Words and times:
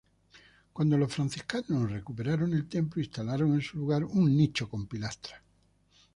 Cuando 0.73 0.97
los 0.97 1.13
franciscanos 1.13 1.91
recuperaron 1.91 2.51
el 2.53 2.67
templo 2.67 3.03
instalaron 3.03 3.53
en 3.53 3.61
su 3.61 3.77
lugar 3.77 4.03
un 4.03 4.35
"nicho 4.35 4.67
con 4.67 4.87
pilastras". 4.87 5.43